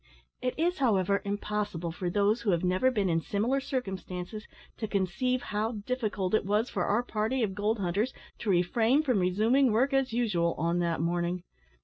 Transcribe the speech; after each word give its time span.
It 0.41 0.55
is, 0.57 0.79
however, 0.79 1.21
impossible 1.23 1.91
for 1.91 2.09
those 2.09 2.41
who 2.41 2.49
have 2.49 2.63
never 2.63 2.89
been 2.89 3.07
in 3.07 3.21
similar 3.21 3.59
circumstances 3.59 4.47
to 4.77 4.87
conceive 4.87 5.43
how 5.53 5.73
difficult 5.85 6.33
it 6.33 6.43
was 6.43 6.71
for 6.71 6.85
our 6.85 7.03
party 7.03 7.43
of 7.43 7.53
gold 7.53 7.77
hunters 7.77 8.11
to 8.39 8.49
refrain 8.49 9.03
from 9.03 9.19
resuming 9.19 9.71
work 9.71 9.93
as 9.93 10.11
usual 10.11 10.55
on 10.57 10.79
that 10.79 11.01
morning. 11.01 11.43